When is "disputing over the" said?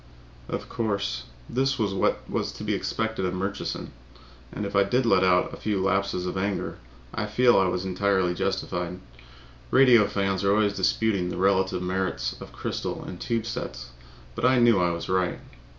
10.75-11.37